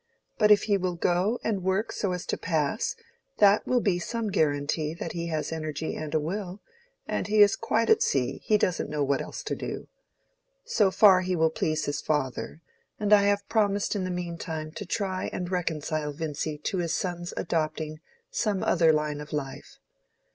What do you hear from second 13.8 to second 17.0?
in the mean time to try and reconcile Vincy to his